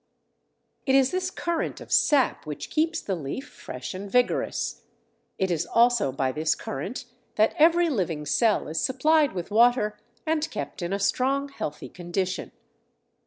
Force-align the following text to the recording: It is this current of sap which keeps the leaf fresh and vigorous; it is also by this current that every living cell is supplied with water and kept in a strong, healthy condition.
It 0.87 0.95
is 0.95 1.11
this 1.11 1.29
current 1.29 1.79
of 1.79 1.91
sap 1.91 2.47
which 2.47 2.71
keeps 2.71 3.01
the 3.01 3.13
leaf 3.13 3.47
fresh 3.47 3.93
and 3.93 4.09
vigorous; 4.11 4.81
it 5.37 5.51
is 5.51 5.67
also 5.67 6.11
by 6.11 6.31
this 6.31 6.55
current 6.55 7.05
that 7.35 7.53
every 7.59 7.87
living 7.87 8.25
cell 8.25 8.67
is 8.67 8.81
supplied 8.81 9.33
with 9.33 9.51
water 9.51 9.99
and 10.25 10.49
kept 10.49 10.81
in 10.81 10.91
a 10.91 10.97
strong, 10.97 11.49
healthy 11.49 11.87
condition. 11.87 12.51